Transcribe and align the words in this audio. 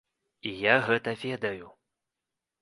І 0.51 0.53
я 0.61 0.73
гэта 0.87 1.13
ведаю. 1.25 1.67